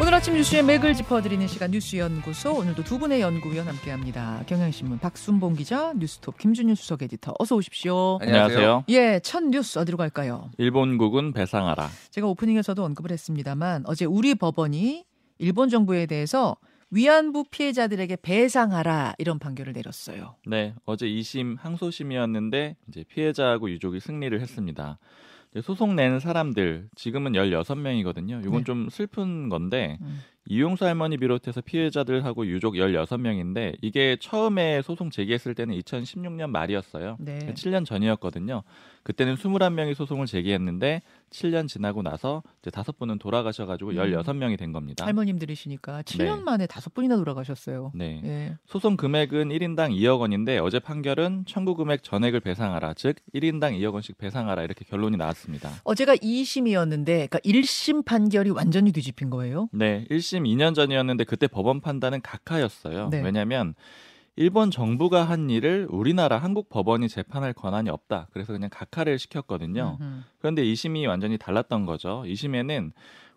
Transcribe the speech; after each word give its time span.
오늘 0.00 0.12
아침 0.12 0.34
뉴스의 0.34 0.64
맥을 0.64 0.94
짚어드리는 0.94 1.46
시간 1.46 1.70
뉴스연구소 1.70 2.52
오늘도 2.52 2.82
두 2.82 2.98
분의 2.98 3.20
연구위원 3.20 3.68
함께합니다. 3.68 4.42
경향신문 4.46 4.98
박순봉 4.98 5.54
기자, 5.54 5.92
뉴스톱 5.94 6.36
김준일 6.36 6.74
수석 6.74 7.02
에디터 7.02 7.34
어서 7.38 7.54
오십시오. 7.54 8.18
안녕하세요. 8.20 8.84
예, 8.88 9.20
첫 9.22 9.44
뉴스 9.44 9.78
어디로 9.78 9.96
갈까요? 9.96 10.50
일본국은 10.58 11.32
배상하라. 11.32 11.88
제가 12.10 12.26
오프닝에서도 12.26 12.84
언급을 12.84 13.12
했습니다만 13.12 13.84
어제 13.86 14.04
우리 14.04 14.34
법원이 14.34 15.04
일본 15.38 15.68
정부에 15.68 16.06
대해서 16.06 16.56
위안부 16.90 17.44
피해자들에게 17.50 18.16
배상하라 18.20 19.14
이런 19.18 19.38
판결을 19.38 19.72
내렸어요. 19.74 20.34
네, 20.44 20.74
어제 20.86 21.06
2심 21.06 21.56
항소심이었는데 21.60 22.76
이제 22.88 23.04
피해자하고 23.08 23.70
유족이 23.70 24.00
승리를 24.00 24.38
했습니다. 24.40 24.98
소송 25.62 25.94
낸 25.94 26.18
사람들 26.18 26.88
지금은 26.94 27.32
16명이거든요. 27.32 28.44
이건 28.44 28.58
네. 28.58 28.64
좀 28.64 28.88
슬픈 28.90 29.48
건데 29.48 29.98
음. 30.02 30.20
이용수 30.46 30.84
할머니 30.84 31.16
비롯해서 31.16 31.60
피해자들하고 31.62 32.46
유족 32.46 32.74
16명인데 32.74 33.76
이게 33.80 34.16
처음에 34.20 34.82
소송 34.82 35.10
제기했을 35.10 35.54
때는 35.54 35.78
2016년 35.80 36.50
말이었어요. 36.50 37.16
네. 37.18 37.38
7년 37.54 37.86
전이었거든요. 37.86 38.62
그때는 39.04 39.36
21명이 39.36 39.94
소송을 39.94 40.26
제기했는데 40.26 41.02
7년 41.30 41.68
지나고 41.68 42.02
나서 42.02 42.42
이제 42.62 42.70
다섯 42.70 42.98
분은 42.98 43.18
돌아가셔 43.18 43.66
가지고 43.66 43.90
음. 43.90 43.96
16명이 43.96 44.58
된 44.58 44.72
겁니다. 44.72 45.04
할머님들이시니까 45.04 46.02
7년 46.02 46.38
네. 46.38 46.42
만에 46.42 46.66
다섯 46.66 46.94
분이나 46.94 47.16
돌아가셨어요. 47.16 47.92
네. 47.94 48.20
네. 48.22 48.56
소송 48.66 48.96
금액은 48.96 49.50
1인당 49.50 49.94
2억 49.96 50.20
원인데 50.20 50.58
어제 50.58 50.78
판결은 50.78 51.44
청구 51.46 51.74
금액 51.74 52.02
전액을 52.02 52.40
배상하라, 52.40 52.94
즉 52.94 53.16
1인당 53.34 53.78
2억 53.78 53.92
원씩 53.92 54.16
배상하라 54.16 54.62
이렇게 54.62 54.84
결론이 54.84 55.16
나왔습니다. 55.16 55.70
어제가 55.84 56.16
2심이었는데, 56.16 57.04
그러니까 57.04 57.38
1심 57.40 58.04
판결이 58.04 58.50
완전히 58.50 58.92
뒤집힌 58.92 59.28
거예요? 59.28 59.68
네, 59.72 60.06
1심 60.10 60.33
2년 60.42 60.74
전이었는데 60.74 61.24
그때 61.24 61.46
법원 61.46 61.80
판단은 61.80 62.20
각하였어요. 62.22 63.10
네. 63.10 63.22
왜냐하면 63.22 63.74
일본 64.36 64.72
정부가 64.72 65.22
한 65.22 65.48
일을 65.48 65.86
우리나라 65.88 66.38
한국 66.38 66.68
법원이 66.68 67.08
재판할 67.08 67.52
권한이 67.52 67.88
없다. 67.88 68.26
그래서 68.32 68.52
그냥 68.52 68.68
각하를 68.72 69.18
시켰거든요. 69.18 69.98
음흠. 70.00 70.20
그런데 70.40 70.64
2심이 70.64 71.06
완전히 71.06 71.38
달랐던 71.38 71.86
거죠. 71.86 72.24
2심에는 72.26 72.90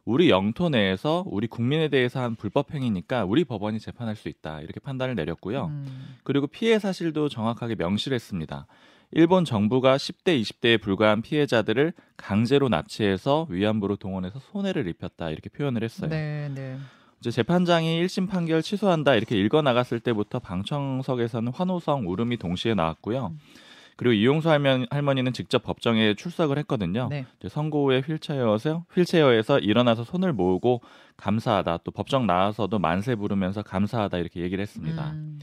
우리 0.05 0.29
영토 0.29 0.69
내에서 0.69 1.23
우리 1.27 1.47
국민에 1.47 1.89
대해서 1.89 2.21
한 2.21 2.35
불법 2.35 2.73
행위니까 2.73 3.25
우리 3.25 3.43
법원이 3.43 3.79
재판할 3.79 4.15
수 4.15 4.29
있다. 4.29 4.61
이렇게 4.61 4.79
판단을 4.79 5.15
내렸고요. 5.15 5.65
음. 5.65 6.15
그리고 6.23 6.47
피해 6.47 6.79
사실도 6.79 7.29
정확하게 7.29 7.75
명시를 7.75 8.15
했습니다. 8.15 8.67
일본 9.11 9.45
정부가 9.45 9.97
10대, 9.97 10.39
20대에 10.41 10.81
불과한 10.81 11.21
피해자들을 11.21 11.93
강제로 12.17 12.67
납치해서 12.69 13.47
위안부로 13.49 13.95
동원해서 13.95 14.39
손해를 14.39 14.87
입혔다. 14.87 15.29
이렇게 15.29 15.49
표현을 15.49 15.83
했어요. 15.83 16.09
네, 16.09 16.51
네. 16.53 16.77
이제 17.19 17.31
재판장이 17.31 18.03
1심 18.03 18.29
판결 18.29 18.61
취소한다 18.61 19.15
이렇게 19.15 19.39
읽어 19.39 19.61
나갔을 19.61 19.99
때부터 19.99 20.39
방청석에서는 20.39 21.51
환호성 21.51 22.07
울음이 22.07 22.37
동시에 22.37 22.75
나왔고요. 22.75 23.33
그리고 23.95 24.13
이용수 24.13 24.47
할머니는 24.47 25.33
직접 25.33 25.63
법정에 25.63 26.13
출석을 26.13 26.59
했거든요. 26.59 27.07
네. 27.09 27.25
선고 27.49 27.87
후에 27.87 28.01
휠체어에서 28.05 28.85
휠체어에서 28.93 29.57
일어나서 29.57 30.03
손을 30.03 30.33
모으고 30.33 30.81
감사하다. 31.17 31.79
또 31.83 31.89
법정 31.91 32.27
나와서도 32.27 32.77
만세 32.77 33.15
부르면서 33.15 33.63
감사하다 33.63 34.19
이렇게 34.19 34.41
얘기를 34.41 34.61
했습니다. 34.61 35.11
음. 35.11 35.39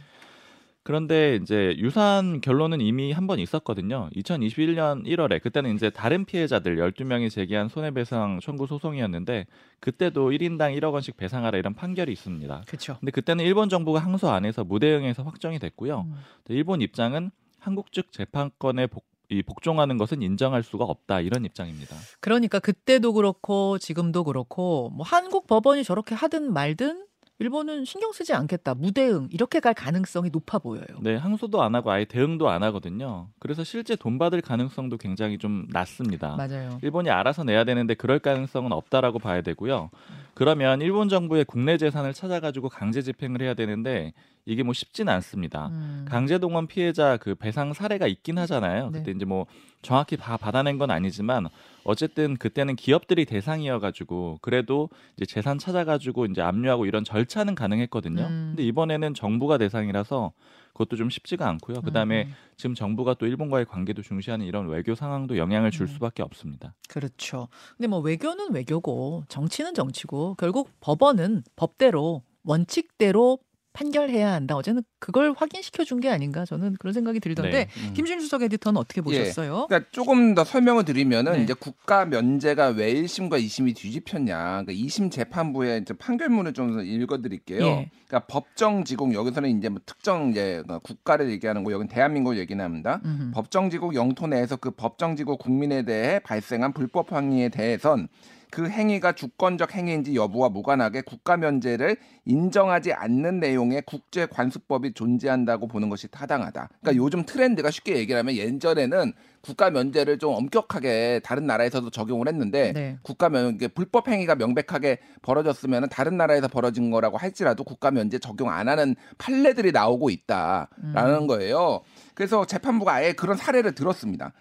그런데 0.85 1.37
이제 1.41 1.75
유사한 1.79 2.41
결론은 2.41 2.81
이미 2.81 3.11
한 3.13 3.27
번 3.27 3.39
있었거든요. 3.39 4.11
2021년 4.15 5.07
1월에 5.07 5.43
그때는 5.43 5.75
이제 5.75 5.89
다른 5.89 6.27
피해자들 6.27 6.77
12명이 6.77 7.31
제기한 7.31 7.69
손해배상 7.69 8.41
청구 8.43 8.67
소송이었는데 8.67 9.47
그때도 9.81 10.31
1인당 10.31 10.79
1억 10.79 10.93
원씩 10.93 11.17
배상하라 11.17 11.57
이런 11.57 11.73
판결이 11.75 12.13
있습니다. 12.13 12.65
그렇죠. 12.67 12.99
근데 13.01 13.11
그때는 13.13 13.45
일본 13.47 13.71
정부가 13.71 14.01
항소 14.01 14.29
안 14.29 14.45
해서 14.45 14.63
무대응해서 14.63 15.23
확정이 15.23 15.59
됐고요. 15.59 16.03
음. 16.07 16.15
일본 16.49 16.83
입장은 16.83 17.31
한국 17.59 17.91
측 17.93 18.13
재판권에 18.13 18.87
복, 18.89 19.07
이 19.31 19.43
복종하는 19.43 19.97
것은 19.97 20.21
인정할 20.21 20.63
수가 20.63 20.85
없다 20.85 21.21
이런 21.21 21.47
입장입니다. 21.47 21.97
그러니까 22.21 22.59
그때도 22.59 23.15
그렇고 23.15 23.79
지금도 23.79 24.25
그렇고 24.25 24.91
뭐 24.91 25.07
한국 25.07 25.47
법원이 25.47 25.83
저렇게 25.83 26.15
하든 26.15 26.53
말든 26.53 27.07
일본은 27.41 27.85
신경 27.85 28.13
쓰지 28.13 28.33
않겠다. 28.33 28.75
무대응 28.75 29.29
이렇게 29.33 29.59
갈 29.59 29.75
가능성이 29.75 30.31
높아 30.31 30.59
보여요. 30.59 30.85
네, 31.01 31.17
항소도 31.17 31.63
안 31.63 31.75
하고 31.75 31.91
아예 31.91 32.05
대응도 32.05 32.49
안 32.49 32.63
하거든요. 32.63 33.29
그래서 33.41 33.65
실제 33.65 33.97
돈 33.97 34.19
받을 34.19 34.41
가능성도 34.41 34.99
굉장히 34.99 35.39
좀 35.39 35.67
낮습니다. 35.71 36.37
맞아요. 36.37 36.79
일본이 36.83 37.11
알아서 37.11 37.43
내야 37.43 37.65
되는데 37.65 37.95
그럴 37.95 38.21
가능성은 38.21 38.73
없다라고 38.73 39.19
봐야 39.19 39.43
되고요. 39.43 39.91
그러면 40.35 40.81
일본 40.81 41.09
정부의 41.09 41.45
국내 41.45 41.77
재산을 41.77 42.13
찾아가지고 42.13 42.69
강제 42.69 43.03
집행을 43.03 43.43
해야 43.43 43.55
되는데 43.55 44.13
이게 44.47 44.63
뭐 44.63 44.75
쉽지는 44.75 45.13
않습니다. 45.15 45.69
음. 45.69 46.05
강제 46.09 46.39
동원 46.39 46.67
피해자 46.67 47.17
그 47.17 47.35
배상 47.35 47.73
사례가 47.73 48.07
있긴 48.07 48.39
하잖아요. 48.39 48.91
네. 48.91 48.99
그때 48.99 49.13
이제 49.13 49.25
뭐 49.25 49.47
정확히 49.83 50.17
다 50.17 50.37
받아낸 50.37 50.79
건 50.79 50.91
아니지만 50.91 51.49
어쨌든 51.85 52.37
그때는 52.37 52.77
기업들이 52.77 53.25
대상이어가지고 53.25 54.39
그래도 54.43 54.91
이제 55.17 55.25
재산 55.27 55.59
찾아가지고 55.59 56.27
이제 56.27 56.43
압류하고 56.43 56.87
이런 56.87 57.05
절차는 57.05 57.55
가능했거든요. 57.55 58.23
음. 58.23 58.47
근데 58.51 58.65
이번에는 58.65 59.15
정부가 59.15 59.59
대상이라서 59.59 60.33
그것도 60.73 60.97
좀 60.97 61.09
쉽지가 61.09 61.49
않고요. 61.49 61.83
그다음에 61.83 62.25
음. 62.25 62.35
지금 62.57 62.75
정부가 62.75 63.15
또 63.15 63.27
일본과의 63.27 63.65
관계도 63.67 64.03
중시하는 64.03 64.45
이런 64.45 64.69
외교 64.69 64.95
상황도 64.95 65.39
영향을 65.39 65.71
줄 65.71 65.83
음. 65.83 65.87
수밖에 65.87 66.23
없습니다. 66.23 66.75
그렇죠. 66.89 67.49
근데 67.77 67.87
뭐 67.87 68.01
외교는 68.01 68.53
외교고 68.53 69.25
정치는 69.29 69.75
정치고 69.75 70.35
결국 70.35 70.71
법원은 70.81 71.45
법대로 71.55 72.23
원칙대로 72.43 73.39
판결해야 73.75 74.33
한다. 74.33 74.55
어제는 74.57 74.83
그걸 75.01 75.35
확인시켜 75.37 75.85
준 75.85 76.01
게 76.01 76.09
아닌가 76.09 76.45
저는 76.45 76.77
그런 76.79 76.93
생각이 76.93 77.21
들던데 77.21 77.51
네. 77.51 77.69
음. 77.89 77.93
김준 77.95 78.21
수석 78.21 78.43
에디터는 78.43 78.79
어떻게 78.81 79.01
예. 79.01 79.03
보셨어요? 79.03 79.63
예. 79.63 79.67
그러니까 79.69 79.91
조금 79.93 80.35
더 80.35 80.45
설명을 80.45 80.85
드리면은 80.85 81.33
네. 81.33 81.43
이제 81.43 81.55
국가 81.55 82.05
면제가 82.05 82.69
왜 82.69 82.93
1심과 82.95 83.43
2심이 83.43 83.75
뒤집혔냐. 83.77 84.37
그러니까 84.65 84.73
2심 84.73 85.11
재판부의 85.11 85.81
이제 85.83 85.95
판결문을 85.95 86.53
좀 86.53 86.81
읽어 86.81 87.21
드릴게요. 87.23 87.65
예. 87.65 87.91
그러니까 88.09 88.27
법정 88.29 88.85
지국 88.85 89.13
여기서는 89.15 89.57
이제 89.59 89.69
뭐 89.69 89.81
특정 89.87 90.31
이제 90.31 90.63
그러니까 90.65 90.79
국가를 90.81 91.31
얘기하는 91.31 91.65
거 91.65 91.73
여기는 91.73 91.89
대한민국을 91.89 92.39
얘기는 92.39 92.63
합니다. 92.65 93.01
음흠. 93.05 93.31
법정 93.33 93.71
지국 93.71 93.95
영토 93.95 94.27
내에서 94.27 94.57
그 94.57 94.71
법정 94.71 95.17
지국 95.17 95.39
국민에 95.39 95.83
대해 95.83 96.19
발생한 96.21 96.73
불법 96.73 97.13
행위에 97.13 97.49
대해선 97.49 98.09
그 98.55 98.69
행위가 98.69 99.11
주권적 99.11 99.75
행위인지 99.75 100.15
여부와 100.15 100.49
무관하게 100.49 101.01
국가 101.01 101.37
면제를 101.37 101.97
인정하지 102.25 102.93
않는 102.93 103.41
내용의 103.41 103.83
국제 103.85 104.27
관습법이 104.27 104.93
존재한다고 104.95 105.67
보는 105.67 105.89
것이 105.89 106.07
타당하다. 106.07 106.69
그러니까 106.81 107.03
요즘 107.03 107.25
트렌드가 107.27 107.73
쉽게 107.73 107.97
얘기하면 107.97 108.37
예전에는 108.37 109.13
국가 109.41 109.71
면제를 109.71 110.21
좀 110.21 110.35
엄격하게 110.37 111.23
다른 111.25 111.49
나라에서도 111.49 111.91
적용을 111.91 112.29
했는데 112.29 112.73
네. 112.73 112.97
국가 113.03 113.29
면 113.29 113.59
불법 113.75 114.07
행위가 114.07 114.37
명백하게 114.37 115.01
벌어졌으면 115.23 115.89
다른 115.89 116.17
나라에서 116.17 116.47
벌어진 116.47 116.93
거라고 116.93 117.19
할지라도 117.19 117.65
국가 117.65 117.91
면제 117.91 118.21
적용 118.21 118.51
안 118.51 118.69
하는 118.69 118.95
판례들이 119.19 119.73
나오고 119.73 120.11
있다라는 120.11 121.23
음. 121.23 121.27
거예요. 121.27 121.81
그래서 122.15 122.47
재판부가 122.47 122.95
아예 122.95 123.15
그런 123.15 123.37
사례를 123.37 123.75
들었습니다. 123.75 124.33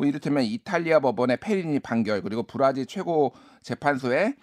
뭐 0.00 0.06
이를테면 0.06 0.44
이탈리아 0.44 0.98
법원의 0.98 1.36
페리니 1.42 1.80
판결 1.80 2.22
그리고 2.22 2.42
브라질 2.42 2.86
최고 2.86 3.34
재판소의 3.60 4.34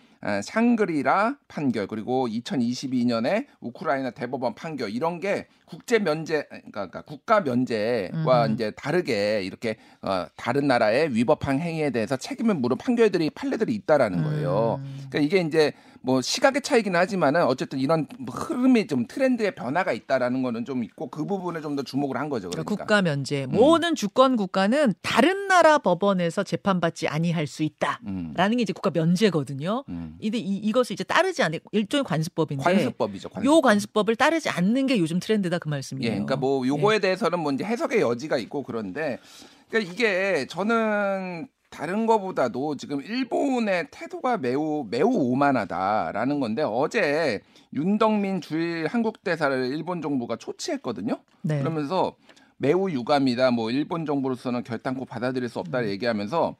샹그리라 0.43 1.37
판결 1.47 1.87
그리고 1.87 2.27
2022년에 2.27 3.47
우크라이나 3.59 4.11
대법원 4.11 4.53
판결 4.53 4.91
이런 4.91 5.19
게 5.19 5.47
국제 5.65 5.97
면제 5.97 6.43
그러니까, 6.43 6.71
그러니까 6.71 7.01
국가 7.01 7.41
면제와 7.41 8.45
음. 8.45 8.53
이제 8.53 8.69
다르게 8.71 9.41
이렇게 9.41 9.77
어, 10.03 10.27
다른 10.35 10.67
나라의 10.67 11.15
위법한 11.15 11.59
행위에 11.59 11.89
대해서 11.89 12.17
책임을 12.17 12.53
물은 12.53 12.77
판결들이 12.77 13.31
판례들이 13.31 13.73
있다라는 13.73 14.23
거예요. 14.23 14.79
음. 14.83 15.07
그러니까 15.09 15.19
이게 15.19 15.41
이제 15.41 15.73
뭐 16.07 16.21
시각의 16.21 16.61
차이긴 16.61 16.95
하지만은 16.95 17.43
어쨌든 17.43 17.79
이런 17.79 18.07
흐름이 18.31 18.87
좀 18.87 19.07
트렌드의 19.07 19.55
변화가 19.55 19.91
있다라는 19.91 20.41
거는 20.41 20.63
좀 20.63 20.85
있고 20.85 21.09
그 21.09 21.25
부분에 21.25 21.61
좀 21.61 21.75
더 21.75 21.83
주목을 21.83 22.17
한 22.17 22.29
거죠. 22.29 22.49
그러니까. 22.49 22.75
국가 22.75 23.01
면제 23.01 23.43
음. 23.43 23.51
모든 23.51 23.93
주권 23.93 24.35
국가는 24.37 24.93
다른 25.01 25.47
나라 25.47 25.77
법원에서 25.77 26.43
재판받지 26.43 27.07
아니할 27.07 27.45
수 27.45 27.61
있다라는 27.61 27.97
음. 28.07 28.57
게 28.57 28.61
이제 28.61 28.73
국가 28.73 28.89
면제거든요. 28.89 29.83
음. 29.89 30.17
근데 30.19 30.37
이, 30.37 30.57
이것을 30.57 30.93
이제 30.93 31.03
따르지 31.03 31.43
않는 31.43 31.59
일종의 31.73 32.03
관습법인데 32.05 32.63
관습법이죠. 32.63 33.29
관습법. 33.29 33.45
요 33.45 33.61
관습법을 33.61 34.15
따르지 34.15 34.49
않는 34.49 34.87
게 34.87 34.97
요즘 34.97 35.19
트렌드다 35.19 35.59
그 35.59 35.67
말씀이에요. 35.67 36.09
예, 36.09 36.15
그러니까 36.15 36.37
뭐 36.37 36.65
요거에 36.65 36.95
예. 36.95 36.99
대해서는 36.99 37.39
뭐 37.39 37.51
이제 37.51 37.65
해석의 37.65 37.99
여지가 37.99 38.37
있고 38.37 38.63
그런데 38.63 39.19
그러니까 39.69 39.93
이게 39.93 40.47
저는 40.47 41.47
다른 41.69 42.05
거보다도 42.05 42.77
지금 42.77 43.01
일본의 43.01 43.87
태도가 43.91 44.37
매우 44.37 44.85
매우 44.89 45.09
오만하다라는 45.09 46.39
건데 46.39 46.63
어제 46.63 47.41
윤덕민 47.73 48.41
주일 48.41 48.87
한국 48.87 49.23
대사를 49.23 49.65
일본 49.65 50.01
정부가 50.01 50.37
초치했거든요. 50.37 51.19
네. 51.41 51.59
그러면서 51.59 52.15
매우 52.57 52.89
유감이다. 52.89 53.51
뭐 53.51 53.69
일본 53.69 54.05
정부로서는 54.05 54.63
결단코 54.63 55.05
받아들일 55.05 55.49
수 55.49 55.59
없다를 55.59 55.87
음. 55.87 55.91
얘기하면서 55.91 56.55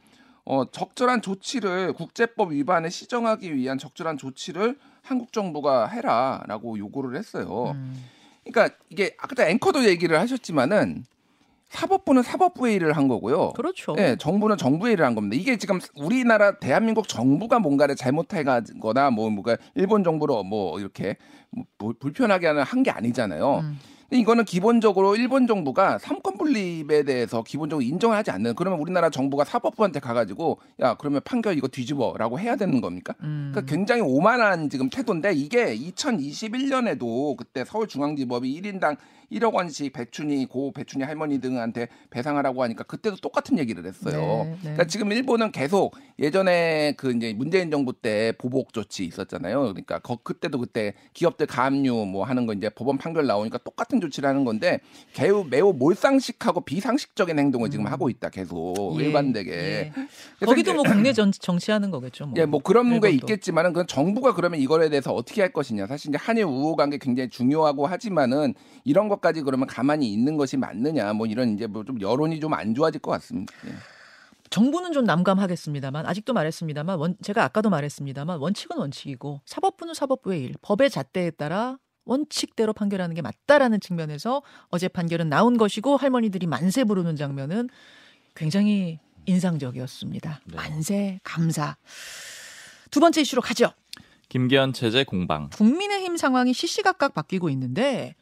어, 0.46 0.66
적절한 0.72 1.22
조치를 1.22 1.94
국제법 1.94 2.52
위반에 2.52 2.90
시정하기 2.90 3.56
위한 3.56 3.78
적절한 3.78 4.18
조치를 4.18 4.78
한국 5.02 5.34
정부가 5.34 5.88
해라라고 5.88 6.78
요구를 6.78 7.18
했어요. 7.18 7.72
음. 7.76 8.06
그러니까 8.46 8.76
이게 8.90 9.16
아까 9.18 9.48
앵커도 9.48 9.86
얘기를 9.86 10.20
하셨지만은 10.20 11.06
사법부는 11.70 12.24
사법부의 12.24 12.76
일을 12.76 12.94
한 12.94 13.08
거고요. 13.08 13.52
그렇죠. 13.54 13.94
네, 13.94 14.16
정부는 14.16 14.58
정부의 14.58 14.94
일을 14.94 15.06
한 15.06 15.16
겁니다. 15.16 15.36
이게 15.36 15.58
지금 15.58 15.80
우리나라 15.96 16.58
대한민국 16.60 17.08
정부가 17.08 17.60
뭔가를 17.60 17.96
잘못해가거나 17.96 19.12
뭐 19.12 19.30
뭐가 19.30 19.58
일본 19.76 20.04
정부로 20.04 20.44
뭐 20.44 20.80
이렇게 20.80 21.18
뭐 21.78 21.94
불편하게 22.00 22.48
하는 22.48 22.64
한 22.64 22.84
게 22.84 22.92
아니잖아요. 22.92 23.60
음. 23.60 23.80
이거는 24.12 24.46
기본적으로 24.46 25.16
일본 25.16 25.48
정부가 25.48 25.98
삼권 25.98 26.38
분립에 26.38 27.04
대해서 27.04 27.44
기본적으로 27.44 27.84
인정을 27.84 28.16
하지 28.16 28.32
않는 28.32 28.56
그러면 28.56 28.80
우리나라 28.80 29.10
정부가 29.10 29.44
사법부한테 29.44 30.00
가가지고 30.00 30.60
야 30.80 30.96
그러면 30.96 31.22
판결 31.26 31.58
이거 31.58 31.68
뒤집어라고 31.68 32.40
해야 32.40 32.56
되는 32.56 32.80
겁니까? 32.80 33.16
음. 33.22 33.52
그러니까 33.52 33.70
굉장히 33.70 34.02
오만한 34.02 34.70
지금 34.70 34.90
태도인데 34.90 35.34
이게 35.34 35.76
2021년에도 35.76 37.36
그때 37.36 37.66
서울중앙지법이 37.66 38.62
1인당 38.62 38.98
1억 39.32 39.54
원씩 39.54 39.94
배춘이 39.94 40.46
고 40.46 40.72
배춘이 40.72 41.04
할머니 41.04 41.40
등한테 41.40 41.88
배상하라고 42.10 42.64
하니까 42.64 42.84
그때도 42.84 43.18
똑같은 43.18 43.58
얘기를 43.58 43.86
했어요. 43.86 44.44
네, 44.46 44.52
네. 44.52 44.58
그러니까 44.62 44.86
지금 44.86 45.12
일본은 45.12 45.52
계속 45.52 45.96
예전에 46.20 46.94
그 46.98 47.12
이제 47.12 47.34
문재인 47.34 47.70
정부 47.70 47.94
때 47.94 48.34
보복 48.38 48.74
조치 48.74 49.06
있었잖아요. 49.06 49.60
그러니까 49.62 50.00
거, 50.00 50.18
그때도 50.18 50.60
그때 50.60 50.94
기업들 51.14 51.48
가압류 51.48 52.06
뭐 52.06 52.24
하는 52.24 52.46
거 52.46 52.54
이제 52.54 52.70
법원 52.70 52.98
판결 52.98 53.28
나오니까 53.28 53.60
똑같은 53.60 53.97
조치를 54.02 54.30
하는 54.30 54.46
건데 54.46 54.80
매우 55.20 55.44
매우 55.50 55.74
몰상식하고 55.74 56.62
비상식적인 56.62 57.38
행동을 57.40 57.70
지금 57.70 57.86
음. 57.88 57.92
하고 57.92 58.10
있다. 58.10 58.30
계속 58.30 58.76
예, 59.00 59.06
일반되게. 59.06 59.52
예. 59.52 60.46
거기도 60.46 60.74
뭐 60.74 60.84
국내 60.84 61.14
전, 61.14 61.32
정치하는 61.32 61.90
거겠죠. 61.92 62.28
뭐. 62.28 62.34
예, 62.38 62.46
뭐 62.46 62.60
그런 62.62 62.86
일본도. 62.86 63.08
게 63.08 63.14
있겠지만은 63.14 63.74
그 63.74 63.86
정부가 63.88 64.34
그러면 64.34 64.60
이거에 64.60 64.90
대해서 64.90 65.14
어떻게 65.14 65.42
할 65.42 65.52
것이냐. 65.52 65.88
사실 65.88 66.10
이제 66.10 66.18
한일 66.20 66.44
우호 66.46 66.76
관계 66.76 66.98
굉장히 66.98 67.30
중요하고 67.30 67.88
하지만은 67.88 68.54
이런 68.84 69.08
것까지 69.10 69.42
그러면 69.42 69.68
가만히 69.68 70.12
있는 70.12 70.38
것이 70.38 70.58
맞느냐 70.58 71.14
뭐 71.14 71.26
이런 71.28 71.54
이제 71.54 71.66
뭐 71.68 71.84
좀 71.84 72.02
여론이 72.02 72.40
좀 72.40 72.54
안 72.54 72.74
좋아질 72.76 73.02
것 73.02 73.12
같습니다. 73.12 73.54
예. 73.68 73.72
정부는 74.50 74.94
좀 74.94 75.04
남감하겠습니다만 75.04 76.06
아직도 76.06 76.34
말했습니다만 76.34 76.98
원, 77.00 77.16
제가 77.22 77.44
아까도 77.44 77.70
말했습니다만 77.70 78.40
원칙은 78.40 78.78
원칙이고 78.78 79.42
사법부는 79.46 79.94
사법부의 79.94 80.42
일 80.42 80.56
법의 80.62 80.90
잣대에 80.90 81.32
따라 81.32 81.78
원칙대로 82.08 82.74
판결하는 82.74 83.16
게 83.16 83.22
맞다라는 83.22 83.80
측면에서 83.80 84.42
어제 84.70 84.88
판결은 84.88 85.30
나온 85.30 85.58
것이고 85.58 85.98
할머니들이 85.98 86.48
만세 86.48 86.84
부르는 86.84 87.16
장면은 87.16 87.70
굉장히 88.36 89.00
인상적이었습니다. 89.26 90.42
네. 90.46 90.56
만세 90.56 91.20
감사. 91.24 91.76
두 92.90 93.00
번째 93.00 93.22
이슈로 93.22 93.42
가죠. 93.42 93.72
김기현 94.30 94.74
체제 94.74 95.04
공방. 95.04 95.50
국민의힘 95.50 96.18
상황이 96.18 96.54
시시각각 96.54 97.14
바뀌고 97.14 97.50
있는데 97.52 98.16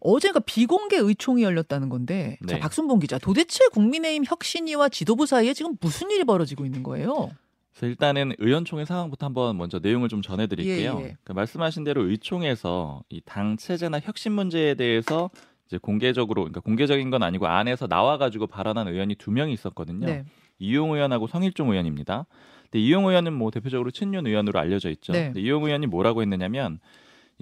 어제가 0.00 0.40
비공개 0.40 0.96
의총이 0.98 1.42
열렸다는 1.42 1.88
건데 1.88 2.38
네. 2.40 2.54
자 2.54 2.58
박순봉 2.58 3.00
기자 3.00 3.18
도대체 3.18 3.66
국민의힘 3.68 4.24
혁신위와 4.26 4.88
지도부 4.88 5.26
사이에 5.26 5.54
지금 5.54 5.76
무슨 5.80 6.10
일이 6.10 6.24
벌어지고 6.24 6.64
있는 6.64 6.82
거예요? 6.82 7.30
일단은 7.82 8.32
의원총회 8.38 8.84
상황부터 8.86 9.26
한번 9.26 9.56
먼저 9.58 9.78
내용을 9.78 10.08
좀 10.08 10.22
전해드릴게요. 10.22 10.98
예, 11.00 11.04
예. 11.04 11.16
그 11.24 11.32
말씀하신 11.32 11.84
대로 11.84 12.08
의총에서 12.08 13.02
이 13.10 13.20
당 13.26 13.56
체제나 13.56 14.00
혁신 14.00 14.32
문제에 14.32 14.74
대해서 14.74 15.30
이제 15.66 15.78
공개적으로 15.78 16.42
그러니까 16.42 16.60
공개적인 16.60 17.10
건 17.10 17.22
아니고 17.22 17.46
안에서 17.48 17.86
나와가지고 17.86 18.46
발언한 18.46 18.88
의원이 18.88 19.16
두 19.16 19.30
명이 19.30 19.52
있었거든요. 19.52 20.06
네. 20.06 20.24
이용 20.58 20.92
의원하고 20.92 21.26
성일종 21.26 21.70
의원입니다. 21.70 22.24
근데 22.62 22.78
이용 22.78 23.06
의원은 23.06 23.32
뭐 23.32 23.50
대표적으로 23.50 23.90
친윤 23.90 24.26
의원으로 24.26 24.58
알려져 24.58 24.90
있죠. 24.90 25.12
네. 25.12 25.32
이용 25.36 25.64
의원이 25.64 25.86
뭐라고 25.86 26.22
했느냐면 26.22 26.78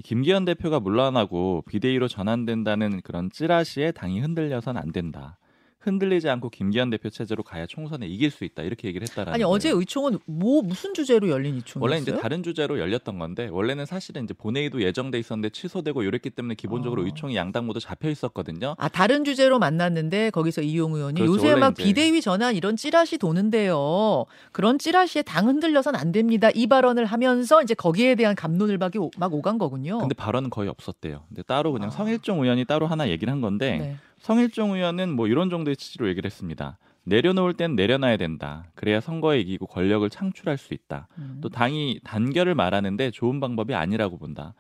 김기현 0.02 0.44
대표가 0.46 0.80
물러나고 0.80 1.62
비대위로 1.68 2.08
전환된다는 2.08 3.02
그런 3.02 3.30
찌라시에 3.30 3.92
당이 3.92 4.20
흔들려선 4.20 4.76
안 4.76 4.90
된다. 4.90 5.38
흔들리지 5.84 6.28
않고 6.28 6.50
김기현 6.50 6.90
대표 6.90 7.10
체제로 7.10 7.42
가야 7.42 7.66
총선에 7.66 8.06
이길 8.06 8.30
수 8.30 8.44
있다 8.44 8.62
이렇게 8.62 8.88
얘기를 8.88 9.06
했다라는 9.06 9.34
아니 9.34 9.42
거예요. 9.42 9.54
어제 9.54 9.70
의총은 9.70 10.18
뭐 10.26 10.62
무슨 10.62 10.94
주제로 10.94 11.28
열린 11.28 11.56
의총이었어요? 11.56 11.82
원래 11.82 12.00
이제 12.00 12.16
다른 12.20 12.42
주제로 12.42 12.78
열렸던 12.78 13.18
건데 13.18 13.48
원래는 13.50 13.86
사실은 13.86 14.24
이제 14.24 14.34
본회의도 14.34 14.82
예정돼 14.82 15.18
있었는데 15.18 15.50
취소되고 15.50 16.02
이랬기 16.02 16.30
때문에 16.30 16.54
기본적으로 16.54 17.02
어. 17.02 17.04
의총이 17.04 17.36
양당 17.36 17.66
모두 17.66 17.80
잡혀 17.80 18.08
있었거든요. 18.08 18.74
아 18.78 18.88
다른 18.88 19.24
주제로 19.24 19.58
만났는데 19.58 20.30
거기서 20.30 20.62
이용 20.62 20.94
의원이 20.94 21.20
그렇죠. 21.20 21.34
요새 21.34 21.54
막 21.54 21.74
비대위 21.74 22.20
전환 22.20 22.56
이런 22.56 22.76
찌라시 22.76 23.18
도는데요. 23.18 24.24
그런 24.52 24.78
찌라시에 24.78 25.22
당 25.22 25.48
흔들려선 25.48 25.94
안 25.94 26.12
됩니다. 26.12 26.48
이 26.54 26.66
발언을 26.66 27.04
하면서 27.04 27.62
이제 27.62 27.74
거기에 27.74 28.14
대한 28.14 28.34
감론을 28.34 28.78
박이 28.78 28.98
막 29.18 29.32
오간 29.34 29.58
거군요. 29.58 29.98
근데 29.98 30.14
발언은 30.14 30.50
거의 30.50 30.68
없었대요. 30.68 31.24
근데 31.28 31.42
따로 31.42 31.72
그냥 31.72 31.88
아. 31.88 31.90
성일종 31.90 32.42
의원이 32.42 32.64
따로 32.64 32.86
하나 32.86 33.08
얘기를 33.08 33.32
한 33.32 33.40
건데. 33.40 33.78
네. 33.78 33.96
성일종 34.18 34.72
의원은 34.72 35.14
뭐 35.14 35.26
이런 35.26 35.50
정도의 35.50 35.76
취지로 35.76 36.08
얘기를 36.08 36.26
했습니다. 36.26 36.78
내려놓을 37.04 37.54
땐 37.54 37.76
내려놔야 37.76 38.16
된다. 38.16 38.64
그래야 38.74 39.00
선거에 39.00 39.40
이기고 39.40 39.66
권력을 39.66 40.08
창출할 40.08 40.56
수 40.56 40.74
있다. 40.74 41.08
음. 41.18 41.38
또 41.42 41.48
당이 41.48 42.00
단결을 42.04 42.54
말하는데 42.54 43.10
좋은 43.10 43.40
방법이 43.40 43.74
아니라고 43.74 44.18
본다. 44.18 44.54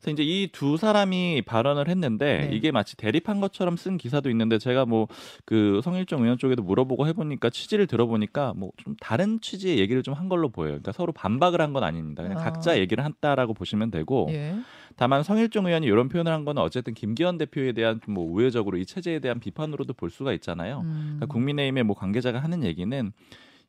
그래서 0.00 0.10
이제 0.12 0.22
이 0.22 0.48
두 0.52 0.76
사람이 0.76 1.42
발언을 1.46 1.88
했는데 1.88 2.48
네. 2.48 2.56
이게 2.56 2.70
마치 2.70 2.96
대립한 2.96 3.40
것처럼 3.40 3.76
쓴 3.76 3.96
기사도 3.98 4.30
있는데 4.30 4.58
제가 4.58 4.84
뭐 4.86 5.06
그 5.44 5.80
성일종 5.84 6.22
의원 6.22 6.38
쪽에도 6.38 6.62
물어보고 6.62 7.06
해보니까 7.08 7.50
취지를 7.50 7.86
들어보니까 7.86 8.54
뭐 8.56 8.70
좀 8.76 8.94
다른 9.00 9.40
취지의 9.40 9.78
얘기를 9.78 10.02
좀 10.02 10.14
한 10.16 10.28
걸로 10.28 10.48
보여요. 10.48 10.70
그러니까 10.72 10.92
서로 10.92 11.12
반박을 11.12 11.60
한 11.60 11.72
건 11.72 11.84
아닙니다. 11.84 12.22
그냥 12.22 12.38
아. 12.38 12.42
각자 12.42 12.78
얘기를 12.78 13.04
했다라고 13.04 13.52
보시면 13.54 13.90
되고 13.90 14.28
예. 14.30 14.54
다만 14.96 15.22
성일종 15.22 15.66
의원이 15.66 15.86
이런 15.86 16.08
표현을 16.08 16.32
한 16.32 16.44
거는 16.44 16.62
어쨌든 16.62 16.94
김기현 16.94 17.36
대표에 17.38 17.72
대한 17.72 18.00
뭐 18.08 18.24
우회적으로 18.24 18.78
이 18.78 18.86
체제에 18.86 19.18
대한 19.18 19.40
비판으로도 19.40 19.92
볼 19.94 20.10
수가 20.10 20.32
있잖아요. 20.34 20.80
음. 20.84 21.16
그러니까 21.18 21.26
국민의힘의 21.26 21.84
뭐 21.84 21.94
관계자가 21.96 22.38
하는 22.38 22.64
얘기는 22.64 23.12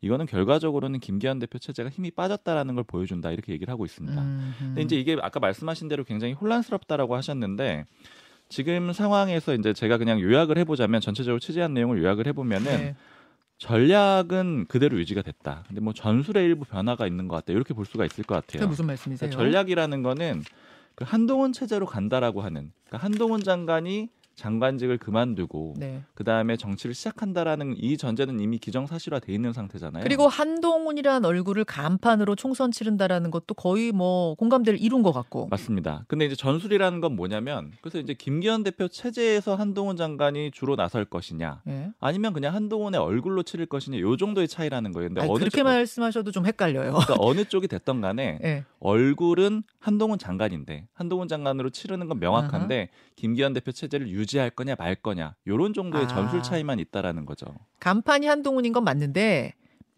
이거는 0.01 0.25
결과적으로는 0.25 0.99
김기현 0.99 1.39
대표 1.39 1.57
체제가 1.57 1.89
힘이 1.89 2.11
빠졌다라는 2.11 2.75
걸 2.75 2.83
보여준다 2.83 3.31
이렇게 3.31 3.53
얘기를 3.53 3.71
하고 3.71 3.85
있습니다. 3.85 4.21
음 4.21 4.53
근데 4.59 4.81
이제 4.81 4.95
이게 4.95 5.17
아까 5.21 5.39
말씀하신 5.39 5.88
대로 5.88 6.03
굉장히 6.03 6.33
혼란스럽다라고 6.33 7.15
하셨는데 7.15 7.85
지금 8.49 8.94
상황에서 8.94 9.53
이제 9.55 9.73
제가 9.73 9.97
그냥 9.97 10.21
요약을 10.21 10.57
해보자면 10.59 11.01
전체적으로 11.01 11.39
취재한 11.39 11.73
내용을 11.73 12.01
요약을 12.01 12.27
해보면은 12.27 12.65
네. 12.65 12.95
전략은 13.57 14.67
그대로 14.67 14.99
유지가 14.99 15.21
됐다. 15.23 15.63
근데 15.67 15.81
뭐 15.81 15.91
전술의 15.91 16.45
일부 16.45 16.63
변화가 16.63 17.07
있는 17.07 17.27
것 17.27 17.35
같다. 17.38 17.53
이렇게 17.53 17.73
볼 17.73 17.85
수가 17.85 18.05
있을 18.05 18.23
것 18.23 18.35
같아요. 18.35 18.67
무슨 18.67 18.85
말씀이세요? 18.85 19.29
그러니까 19.29 19.43
전략이라는 19.43 20.03
거는 20.03 20.43
그 20.95 21.03
한동훈 21.05 21.53
체제로 21.53 21.86
간다라고 21.86 22.41
하는 22.41 22.72
그러니까 22.86 23.05
한동훈 23.05 23.41
장관이 23.41 24.10
장관직을 24.38 25.00
그만두고 25.00 25.74
네. 25.77 26.03
그 26.13 26.24
다음에 26.24 26.58
정치를 26.58 26.94
시작한다라는 26.94 27.75
이 27.77 27.98
전제는 27.98 28.39
이미 28.39 28.60
기정사실화돼 28.60 29.34
있는 29.34 29.51
상태잖아요. 29.51 30.03
그리고 30.03 30.27
한동훈이란 30.27 31.25
얼굴을 31.25 31.65
간판으로 31.65 32.36
총선 32.36 32.72
치른다라는 32.72 33.32
것도 33.32 33.56
거의 33.56 33.91
뭐 33.91 34.36
공감대를 34.36 34.79
이룬 34.79 35.01
것 35.01 35.12
같고. 35.12 35.48
맞습니다. 35.48 36.06
근데 36.08 36.25
이제 36.25 36.36
전술이라는 36.36 37.01
건 37.01 37.15
뭐냐면 37.15 37.72
그래서 37.82 37.98
이제 37.98 38.13
김기현 38.13 38.63
대표 38.63 38.88
체제에서 38.88 39.56
한동훈 39.56 39.98
장관이 39.98 40.51
주로 40.51 40.75
나설 40.75 41.03
것이냐, 41.03 41.62
네. 41.65 41.89
아니면 42.00 42.34
그냥 42.34 42.53
한동훈의 42.53 43.01
얼굴로 43.01 43.41
치를 43.41 43.65
것이냐, 43.65 44.00
요 44.00 44.17
정도의 44.17 44.48
차이라는 44.48 44.91
거예요. 44.94 45.10
근데 45.10 45.22
아니, 45.22 45.32
어느 45.32 45.39
그렇게 45.39 45.58
쪽, 45.58 45.63
말씀하셔도 45.63 46.32
좀 46.32 46.46
헷갈려요. 46.46 46.91
그러니까 46.91 47.15
어느 47.17 47.44
쪽이 47.44 47.67
됐던 47.67 48.01
간에 48.01 48.38
네. 48.39 48.63
얼굴은 48.79 49.63
한동훈 49.79 50.20
장관인데 50.20 50.88
한동훈 50.94 51.27
장관으로 51.27 51.72
치르는 51.72 52.08
건 52.08 52.20
명확한데 52.20 52.89
아하. 52.94 53.08
김기현 53.15 53.53
대표 53.53 53.72
체제를 53.72 54.10
유 54.10 54.26
지할 54.27 54.50
거냐 54.50 54.75
말 54.77 54.96
거냐 54.96 55.36
요런 55.48 55.74
정도의 55.74 56.05
아. 56.05 56.07
전술 56.07 56.43
차이만 56.43 56.79
있다라는 56.79 57.25
거죠. 57.25 57.46
간판이 57.79 58.27
한동훈인 58.27 58.74
건 58.74 58.84
맞는데 58.84 59.53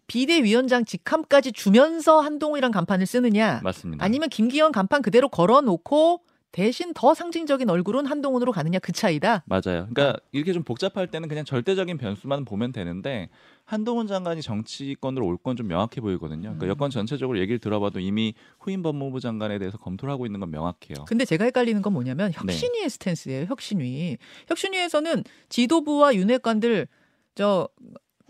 비대위원장 0.06 0.84
직함까지 0.84 1.52
주면서 1.52 2.20
한동훈이랑 2.20 2.72
간판을 2.72 3.06
쓰느냐 3.06 3.60
맞습니다. 3.62 4.04
아니면 4.04 4.28
김기현 4.28 4.72
간판 4.72 5.02
그대로 5.02 5.28
걸어놓고 5.28 6.24
대신 6.52 6.92
더 6.94 7.14
상징적인 7.14 7.70
얼굴은 7.70 8.06
한동훈으로 8.06 8.50
가느냐 8.52 8.78
그 8.80 8.90
차이다. 8.92 9.44
맞아요. 9.46 9.86
그러니까 9.92 10.08
아. 10.10 10.16
이렇게 10.32 10.52
좀 10.52 10.64
복잡할 10.64 11.06
때는 11.06 11.28
그냥 11.28 11.44
절대적인 11.44 11.96
변수만 11.96 12.44
보면 12.44 12.72
되는데 12.72 13.28
한동훈 13.64 14.08
장관이 14.08 14.42
정치권으로 14.42 15.24
올 15.26 15.36
건 15.36 15.56
좀 15.56 15.68
명확해 15.68 16.00
보이거든요. 16.00 16.42
그러니까 16.42 16.66
음. 16.66 16.68
여권 16.70 16.90
전체적으로 16.90 17.38
얘기를 17.38 17.58
들어봐도 17.60 18.00
이미 18.00 18.34
후임 18.58 18.82
법무부 18.82 19.20
장관에 19.20 19.58
대해서 19.58 19.78
검토를 19.78 20.12
하고 20.12 20.26
있는 20.26 20.40
건 20.40 20.50
명확해요. 20.50 21.04
근데 21.06 21.24
제가 21.24 21.44
헷갈리는 21.44 21.80
건 21.82 21.92
뭐냐면 21.92 22.32
혁신위의 22.32 22.82
네. 22.82 22.88
스탠스예요. 22.88 23.46
혁신위. 23.48 24.18
혁신위에서는 24.48 25.22
지도부와 25.48 26.14
윤회관들 26.16 26.88
저 27.36 27.68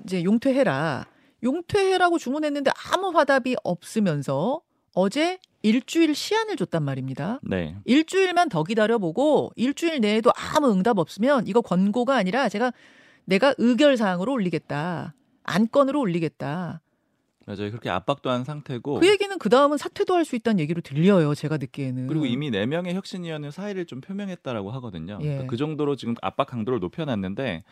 이제 0.05 0.23
용퇴해라. 0.25 1.07
용퇴해라고 1.43 2.19
주문했는데 2.19 2.71
아무 2.93 3.09
화답이 3.17 3.57
없으면서 3.65 4.61
어제 4.95 5.39
일주일 5.63 6.15
시한을 6.15 6.57
줬단 6.57 6.83
말입니다. 6.83 7.41
네. 7.43 7.77
일주일만 7.85 8.49
더 8.49 8.65
기다려보고 8.65 9.53
일주일 9.57 10.01
내에도 10.01 10.31
아무 10.35 10.71
응답 10.73 10.99
없으면 10.99 11.47
이거 11.47 11.61
권고가 11.61 12.17
아니라 12.17 12.49
제가 12.49 12.73
내가 13.25 13.55
의결 13.59 13.97
사항으로 13.97 14.33
올리겠다. 14.33 15.15
안건으로 15.45 16.01
올리겠다. 16.01 16.81
맞아요. 17.47 17.71
그렇게 17.71 17.91
압박도 17.91 18.31
한 18.31 18.45
상태고 18.45 19.01
그 19.01 19.09
얘기는 19.09 19.37
그 19.39 19.49
다음은 19.49 19.77
사퇴도 19.77 20.15
할 20.15 20.25
수 20.25 20.37
있다는 20.37 20.61
얘기로 20.61 20.83
들려요. 20.83 21.35
제가 21.35 21.57
듣기에는 21.59 22.07
그리고 22.07 22.27
이미 22.27 22.51
네 22.51 22.65
명의 22.67 22.95
혁신위원은 22.95 23.51
사의를 23.51 23.87
좀 23.87 24.01
표명했다라고 24.01 24.71
하거든요. 24.73 25.19
예. 25.23 25.25
그러니까 25.25 25.47
그 25.47 25.57
정도로 25.57 25.97
지금 25.97 26.15
압박 26.23 26.47
강도를 26.47 26.79
높여놨는데 26.79 27.65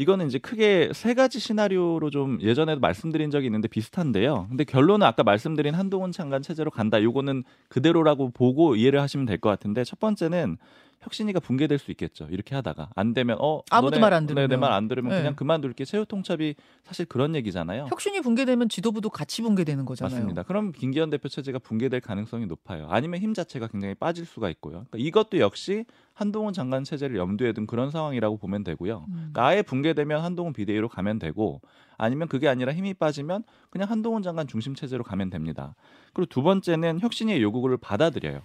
이거는 0.00 0.28
이제 0.28 0.38
크게 0.38 0.92
세 0.94 1.12
가지 1.12 1.38
시나리오로 1.38 2.08
좀 2.08 2.38
예전에도 2.40 2.80
말씀드린 2.80 3.30
적이 3.30 3.48
있는데 3.48 3.68
비슷한데요. 3.68 4.46
근데 4.48 4.64
결론은 4.64 5.06
아까 5.06 5.22
말씀드린 5.24 5.74
한동훈 5.74 6.10
장관 6.10 6.40
체제로 6.40 6.70
간다. 6.70 7.02
요거는 7.02 7.44
그대로라고 7.68 8.30
보고 8.30 8.76
이해를 8.76 9.02
하시면 9.02 9.26
될 9.26 9.36
것 9.36 9.50
같은데 9.50 9.84
첫 9.84 10.00
번째는 10.00 10.56
혁신이가 11.02 11.40
붕괴될 11.40 11.78
수 11.78 11.90
있겠죠. 11.92 12.26
이렇게 12.30 12.54
하다가 12.54 12.90
안 12.94 13.14
되면 13.14 13.36
어 13.40 13.62
아무도 13.70 13.98
말 13.98 14.12
안 14.12 14.26
들으면 14.26 14.48
내말 14.50 14.70
안 14.72 14.86
들으면 14.86 15.10
네. 15.12 15.18
그냥 15.18 15.34
그만둘게. 15.34 15.84
최후 15.86 16.04
통첩이 16.04 16.54
사실 16.82 17.06
그런 17.06 17.34
얘기잖아요. 17.36 17.86
혁신이 17.88 18.20
붕괴되면 18.20 18.68
지도부도 18.68 19.08
같이 19.08 19.40
붕괴되는 19.42 19.84
거잖아요. 19.86 20.14
맞습니다. 20.14 20.42
그럼 20.42 20.72
김기현 20.72 21.08
대표 21.10 21.28
체제가 21.28 21.58
붕괴될 21.58 22.00
가능성이 22.00 22.46
높아요. 22.46 22.86
아니면 22.90 23.20
힘 23.20 23.32
자체가 23.32 23.68
굉장히 23.68 23.94
빠질 23.94 24.26
수가 24.26 24.50
있고요. 24.50 24.84
그러니까 24.90 24.98
이것도 24.98 25.38
역시 25.38 25.84
한동훈 26.12 26.52
장관 26.52 26.84
체제를 26.84 27.16
염두에 27.16 27.52
둔 27.52 27.66
그런 27.66 27.90
상황이라고 27.90 28.36
보면 28.36 28.62
되고요. 28.64 29.06
음. 29.08 29.14
그러니까 29.14 29.46
아예 29.46 29.62
붕괴되면 29.62 30.22
한동훈 30.22 30.52
비대위로 30.52 30.88
가면 30.88 31.18
되고 31.18 31.62
아니면 31.96 32.28
그게 32.28 32.46
아니라 32.48 32.74
힘이 32.74 32.92
빠지면 32.92 33.44
그냥 33.70 33.88
한동훈 33.90 34.22
장관 34.22 34.46
중심 34.46 34.74
체제로 34.74 35.02
가면 35.02 35.30
됩니다. 35.30 35.74
그리고 36.12 36.28
두 36.28 36.42
번째는 36.42 37.00
혁신의 37.00 37.40
요구를 37.42 37.78
받아들여요. 37.78 38.42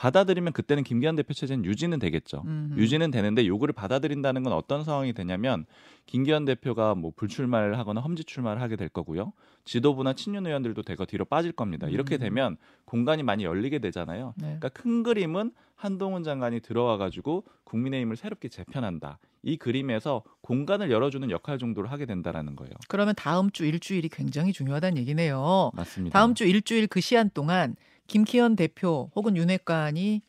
받아들이면 0.00 0.54
그때는 0.54 0.82
김기현 0.82 1.14
대표 1.14 1.34
체제는 1.34 1.66
유지는 1.66 1.98
되겠죠. 1.98 2.42
음흠. 2.46 2.80
유지는 2.80 3.10
되는데 3.10 3.46
요구를 3.46 3.74
받아들인다는 3.74 4.42
건 4.42 4.54
어떤 4.54 4.82
상황이 4.82 5.12
되냐면 5.12 5.66
김기현 6.06 6.46
대표가 6.46 6.94
뭐 6.94 7.12
불출마를 7.14 7.78
하거나 7.78 8.00
험지 8.00 8.24
출마를 8.24 8.62
하게 8.62 8.76
될 8.76 8.88
거고요. 8.88 9.34
지도부나 9.66 10.14
친윤 10.14 10.46
의원들도 10.46 10.84
대거 10.84 11.04
뒤로 11.04 11.26
빠질 11.26 11.52
겁니다. 11.52 11.86
이렇게 11.86 12.16
음. 12.16 12.20
되면 12.20 12.56
공간이 12.86 13.22
많이 13.22 13.44
열리게 13.44 13.78
되잖아요. 13.80 14.32
네. 14.38 14.44
그러니까 14.44 14.70
큰 14.70 15.02
그림은 15.02 15.52
한동훈 15.76 16.22
장관이 16.22 16.60
들어와 16.60 16.96
가지고 16.96 17.44
국민의힘을 17.64 18.16
새롭게 18.16 18.48
재편한다. 18.48 19.18
이 19.42 19.58
그림에서 19.58 20.22
공간을 20.40 20.90
열어주는 20.90 21.30
역할 21.30 21.58
정도를 21.58 21.90
하게 21.90 22.06
된다라는 22.06 22.56
거예요. 22.56 22.72
그러면 22.88 23.14
다음 23.18 23.50
주 23.50 23.66
일주일이 23.66 24.08
굉장히 24.08 24.54
중요하다는 24.54 24.96
얘기네요. 24.96 25.72
맞습니다. 25.74 26.18
다음 26.18 26.34
주 26.34 26.44
일주일 26.44 26.86
그 26.86 27.02
시한 27.02 27.30
동안 27.34 27.76
김기현 28.10 28.56
대표 28.56 29.08
혹은 29.14 29.36
윤핵관이 29.36 30.22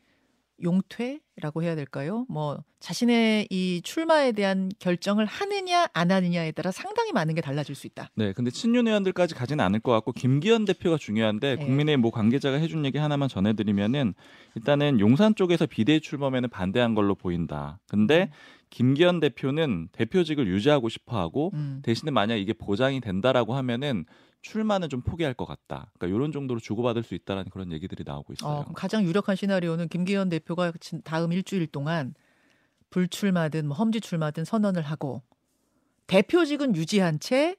용퇴라고 0.61 1.63
해야 1.63 1.75
될까요? 1.75 2.27
뭐 2.29 2.63
자신의 2.79 3.47
이 3.49 3.81
출마에 3.83 4.33
대한 4.33 4.69
결정을 4.77 5.25
하느냐 5.25 5.87
안 5.91 6.11
하느냐에 6.11 6.51
따라 6.51 6.69
상당히 6.69 7.11
많은 7.11 7.33
게 7.33 7.41
달라질 7.41 7.73
수 7.73 7.87
있다. 7.87 8.11
네, 8.13 8.33
근데 8.33 8.51
친윤 8.51 8.85
의원들까지 8.85 9.33
가지는 9.33 9.65
않을 9.65 9.79
것 9.79 9.91
같고 9.93 10.11
김기현 10.11 10.65
대표가 10.65 10.97
중요한데 10.97 11.55
네. 11.55 11.65
국민의힘 11.65 12.01
뭐 12.01 12.11
관계자가 12.11 12.57
해준 12.57 12.85
얘기 12.85 12.99
하나만 12.99 13.27
전해드리면은 13.29 14.13
일단은 14.53 14.99
용산 14.99 15.33
쪽에서 15.33 15.65
비대위 15.65 16.01
출범에는 16.01 16.49
반대한 16.49 16.93
걸로 16.93 17.15
보인다. 17.15 17.79
근데 17.87 18.29
음. 18.31 18.60
김기현 18.71 19.19
대표는 19.19 19.89
대표직을 19.91 20.47
유지하고 20.47 20.89
싶어하고 20.89 21.51
음. 21.53 21.81
대신에 21.83 22.09
만약 22.09 22.37
이게 22.37 22.53
보장이 22.53 23.01
된다라고 23.01 23.53
하면은 23.53 24.05
출마는 24.41 24.89
좀 24.89 25.01
포기할 25.01 25.35
것 25.35 25.45
같다. 25.45 25.91
그러니까 25.93 26.15
이런 26.15 26.31
정도로 26.31 26.59
주고받을 26.59 27.03
수 27.03 27.13
있다라는 27.13 27.51
그런 27.51 27.71
얘기들이 27.71 28.03
나오고 28.05 28.33
있어요. 28.33 28.51
어, 28.51 28.73
가장 28.73 29.03
유력한 29.03 29.35
시나리오는 29.35 29.87
김기현 29.87 30.29
대표가 30.29 30.73
다음 31.03 31.31
일주일 31.31 31.67
동안 31.67 32.15
불출마든 32.89 33.67
뭐 33.67 33.77
험지 33.77 34.01
출마든 34.01 34.45
선언을 34.45 34.81
하고 34.81 35.21
대표직은 36.07 36.75
유지한 36.75 37.19
채 37.19 37.57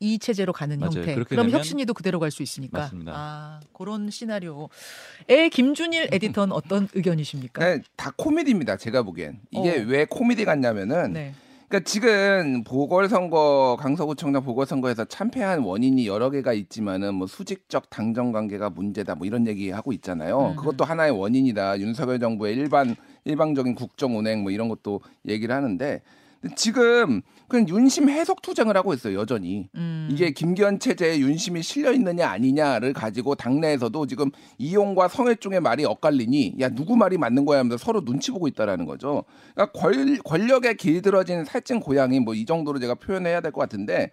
이 0.00 0.18
체제로 0.18 0.52
가는 0.52 0.78
맞아요. 0.78 0.92
형태. 0.96 1.14
그럼 1.24 1.50
혁신이도 1.50 1.94
그대로 1.94 2.18
갈 2.20 2.30
수 2.30 2.42
있으니까. 2.42 2.78
맞습니다. 2.80 3.12
아, 3.14 3.60
그런 3.72 4.10
시나리오에 4.10 5.48
김준일 5.50 6.08
에디터는 6.12 6.52
어떤 6.52 6.88
의견이십니까? 6.94 7.64
네, 7.64 7.82
다 7.96 8.12
코미디입니다. 8.16 8.76
제가 8.76 9.02
보기엔. 9.02 9.40
이게 9.50 9.80
어. 9.80 9.84
왜 9.86 10.04
코미디 10.04 10.44
같냐면은 10.44 11.12
네. 11.14 11.34
그러니까 11.68 11.86
지금 11.88 12.64
보궐선거 12.64 13.76
강서구청장 13.80 14.42
보궐선거에서 14.44 15.04
참패한 15.04 15.60
원인이 15.60 16.06
여러 16.06 16.30
개가 16.30 16.52
있지만은 16.54 17.14
뭐 17.14 17.26
수직적 17.26 17.90
당정 17.90 18.32
관계가 18.32 18.70
문제다 18.70 19.14
뭐 19.16 19.26
이런 19.26 19.46
얘기 19.46 19.70
하고 19.70 19.92
있잖아요. 19.92 20.50
음. 20.52 20.56
그것도 20.56 20.84
하나의 20.84 21.10
원인이다. 21.12 21.80
윤석열 21.80 22.20
정부의 22.20 22.54
일반 22.56 22.94
일방적인 23.24 23.74
국정 23.74 24.16
운행 24.18 24.42
뭐 24.42 24.50
이런 24.52 24.68
것도 24.68 25.00
얘기를 25.26 25.54
하는데 25.54 26.00
지금 26.54 27.20
그냥 27.48 27.68
윤심 27.68 28.08
해석 28.08 28.42
투쟁을 28.42 28.76
하고 28.76 28.94
있어요 28.94 29.18
여전히 29.18 29.68
음. 29.74 30.08
이게 30.10 30.30
김기현 30.30 30.78
체제에 30.78 31.18
윤심이 31.18 31.62
실려 31.62 31.92
있느냐 31.92 32.28
아니냐를 32.28 32.92
가지고 32.92 33.34
당내에서도 33.34 34.06
지금 34.06 34.30
이용과 34.58 35.08
성애중의 35.08 35.60
말이 35.60 35.84
엇갈리니 35.84 36.54
야 36.60 36.68
누구 36.68 36.96
말이 36.96 37.18
맞는 37.18 37.44
거야 37.44 37.58
하면서 37.58 37.76
서로 37.76 38.04
눈치 38.04 38.30
보고 38.30 38.46
있다라는 38.46 38.84
거죠. 38.86 39.24
그러니까 39.54 39.78
권, 39.78 40.18
권력에 40.22 40.74
길들어진 40.74 41.44
살찐 41.44 41.80
고양이 41.80 42.20
뭐 42.20 42.34
이 42.34 42.44
정도로 42.44 42.78
제가 42.78 42.94
표현해야 42.94 43.40
될 43.40 43.50
것 43.50 43.60
같은데 43.62 44.10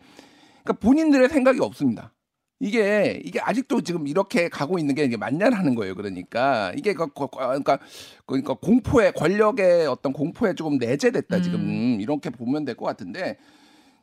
그러니까 0.63 0.73
본인들의 0.81 1.29
생각이 1.29 1.59
없습니다. 1.59 2.11
이게 2.59 3.21
이게 3.23 3.39
아직도 3.41 3.81
지금 3.81 4.07
이렇게 4.07 4.47
가고 4.49 4.79
있는 4.79 4.95
게 4.95 5.03
이게 5.03 5.17
맞냐라는 5.17 5.75
거예요. 5.75 5.95
그러니까 5.95 6.71
이게 6.77 6.93
그, 6.93 7.07
그, 7.07 7.27
그러니까 7.27 7.79
그러니까 8.25 8.53
공포의 8.55 9.11
권력의 9.13 9.87
어떤 9.87 10.13
공포에 10.13 10.53
조금 10.55 10.77
내재됐다 10.77 11.41
지금 11.41 11.59
음. 11.59 11.97
이렇게 12.01 12.29
보면 12.29 12.63
될 12.65 12.75
것 12.75 12.85
같은데 12.85 13.37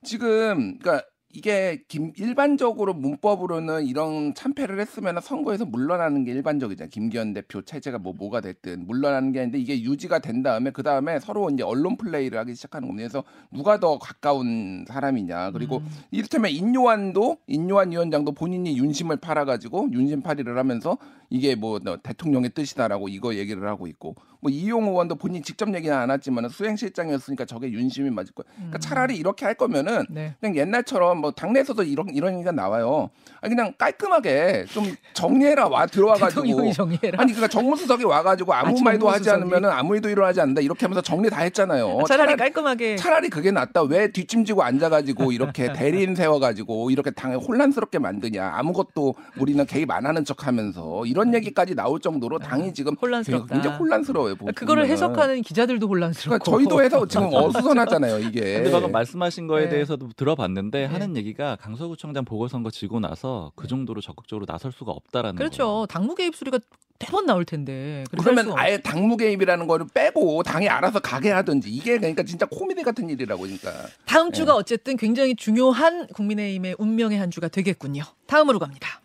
지금 0.05 0.79
그러니까 0.79 1.07
이게 1.35 1.83
김, 1.89 2.13
일반적으로 2.17 2.93
문법으로는 2.93 3.87
이런 3.87 4.35
참패를 4.35 4.79
했으면 4.79 5.19
선거에서 5.21 5.65
물러나는 5.65 6.25
게 6.25 6.33
일반적이잖아요. 6.33 6.91
김기현 6.91 7.33
대표 7.33 7.63
체제가 7.63 7.99
뭐 7.99 8.13
뭐가 8.13 8.43
됐든 8.43 8.87
물러나는 8.87 9.33
게 9.33 9.41
아닌데 9.41 9.59
이게 9.59 9.81
유지가 9.83 10.19
된 10.19 10.43
다음에 10.43 10.71
그 10.71 10.83
다음에 10.83 11.19
서로 11.21 11.49
이제 11.51 11.63
언론 11.63 11.97
플레이를 11.97 12.39
하기 12.41 12.55
시작하는 12.55 12.89
겁니다. 12.89 13.09
그래서 13.09 13.25
누가 13.51 13.81
더 13.81 13.99
가까운 13.99 14.85
사람이냐 14.87 15.53
그리고 15.53 15.79
음. 15.79 15.89
이를테면 16.11 16.51
인요한도 16.51 17.39
인요한 17.47 17.91
위원장도 17.93 18.33
본인이 18.33 18.77
윤심을 18.77 19.17
팔아가지고 19.17 19.89
윤심 19.93 20.23
팔이를 20.23 20.59
하면서 20.59 20.99
이게 21.33 21.55
뭐 21.55 21.81
대통령의 21.81 22.51
뜻이다라고 22.51 23.09
이거 23.09 23.35
얘기를 23.35 23.67
하고 23.67 23.87
있고 23.87 24.15
뭐 24.41 24.51
이용 24.51 24.85
의원도 24.89 25.15
본인 25.15 25.43
직접 25.43 25.73
얘기는 25.75 25.97
안 25.97 26.11
했지만 26.11 26.49
수행실장이었으니까 26.49 27.47
저게 27.47 27.71
윤심이 27.71 28.11
맞을 28.11 28.35
거예요. 28.35 28.53
그러니까 28.55 28.77
음. 28.77 28.81
차라리 28.81 29.17
이렇게 29.17 29.47
할 29.47 29.55
거면은 29.55 30.05
네. 30.11 30.35
그냥 30.41 30.57
옛날처럼 30.57 31.19
뭐 31.19 31.31
당내에서도 31.31 31.85
이런 31.85 32.09
이런 32.11 32.35
얘기가 32.35 32.53
나와요. 32.53 33.09
아니 33.41 33.55
그냥 33.55 33.73
깔끔하게 33.79 34.67
좀 34.69 34.95
정리해라 35.15 35.69
와 35.69 35.87
들어와가지고 35.87 36.73
정리해라. 36.73 37.23
아니 37.23 37.33
그러니까 37.33 37.49
정무수석이 37.49 38.05
와가지고 38.05 38.53
아무 38.53 38.77
아, 38.79 38.83
말도 38.83 39.09
하지 39.09 39.31
않으면은 39.31 39.71
아무 39.71 39.95
일도 39.95 40.11
일어나지 40.11 40.41
않는다 40.41 40.61
이렇게 40.61 40.85
하면서 40.85 41.01
정리 41.01 41.31
다 41.31 41.41
했잖아요. 41.43 42.01
아, 42.01 42.05
차라리, 42.05 42.27
차라리 42.27 42.37
깔끔하게 42.37 42.97
차라리 42.97 43.31
그게 43.31 43.53
낫다. 43.53 43.85
왜 43.85 44.11
뒷짐지고 44.11 44.65
앉아가지고 44.65 45.33
이렇게 45.33 45.73
대리인 45.73 46.15
세워가지고 46.15 46.91
이렇게 46.91 47.11
당에 47.11 47.37
혼란스럽게 47.37 48.01
만드냐. 48.01 48.51
아무것도 48.57 49.15
우리는 49.39 49.65
개입 49.65 49.91
안 49.93 50.05
하는 50.05 50.25
척하면서 50.25 51.07
이런 51.07 51.22
얘기까지 51.35 51.75
나올 51.75 52.01
정도로 52.01 52.39
당이 52.39 52.69
아, 52.69 52.73
지금 52.73 52.95
혼란스럽다. 53.01 53.55
굉장히 53.55 53.77
혼란스러워요. 53.79 54.33
거예요. 54.33 54.37
보면. 54.37 54.55
그거를 54.55 54.87
해석하는 54.87 55.43
기자들도 55.43 55.87
혼란스럽고. 55.87 56.39
그러니까 56.45 56.51
저희도 56.51 56.83
해서 56.85 57.07
지금 57.07 57.29
어수선하잖아요, 57.33 58.19
이게. 58.21 58.55
근데 58.55 58.71
방금 58.71 58.93
말씀하신 58.93 59.47
거에 59.47 59.65
네. 59.65 59.71
대해서도 59.71 60.11
들어봤는데 60.17 60.81
네. 60.81 60.85
하는 60.87 61.17
얘기가 61.17 61.57
강서구청장 61.57 62.25
보궐선거 62.25 62.71
지고 62.71 63.01
나서 63.01 63.53
그 63.55 63.67
정도로 63.67 64.01
적극적으로 64.01 64.47
나설 64.47 64.73
수가 64.73 64.93
없다라는 64.93 65.37
그렇죠. 65.37 65.65
거예요. 65.65 65.87
당무 65.87 66.15
개입 66.15 66.35
소리가 66.35 66.59
대번 66.99 67.27
나올 67.27 67.45
텐데. 67.45 68.05
그러면 68.17 68.53
아예 68.57 68.79
당무 68.79 69.17
개입이라는 69.17 69.67
거를 69.67 69.87
빼고 69.93 70.43
당이 70.45 70.69
알아서 70.69 71.01
가게 71.01 71.31
하든지 71.31 71.69
이게 71.69 71.99
그러니까 71.99 72.23
진짜 72.23 72.47
코미디 72.47 72.83
같은 72.85 73.11
일이라고 73.11 73.43
그러니까. 73.43 73.71
다음 74.07 74.31
네. 74.31 74.37
주가 74.37 74.55
어쨌든 74.55 74.97
굉장히 74.97 75.35
중요한 75.35 76.07
국민의힘의 76.09 76.77
운명의 76.79 77.19
한 77.19 77.31
주가 77.31 77.49
되겠군요. 77.49 78.05
다음으로 78.27 78.59
갑니다. 78.61 79.01